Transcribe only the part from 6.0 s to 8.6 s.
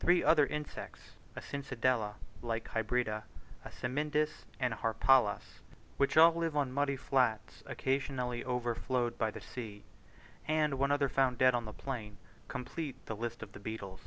all live on muddy flats occasionally